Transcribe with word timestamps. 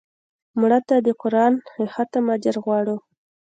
مړه 0.59 0.79
ته 0.87 0.95
د 1.05 1.09
قرآن 1.21 1.53
د 1.75 1.79
ختم 1.93 2.25
اجر 2.35 2.55
غواړو 2.63 2.95